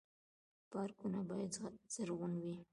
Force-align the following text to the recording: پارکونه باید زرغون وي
پارکونه 0.71 1.19
باید 1.29 1.51
زرغون 1.93 2.33
وي 2.43 2.55